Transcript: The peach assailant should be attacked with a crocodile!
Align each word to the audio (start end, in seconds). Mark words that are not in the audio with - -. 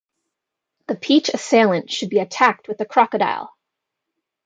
The 0.87 0.95
peach 0.95 1.29
assailant 1.29 1.91
should 1.91 2.09
be 2.09 2.17
attacked 2.17 2.67
with 2.67 2.81
a 2.81 2.85
crocodile! 2.85 3.55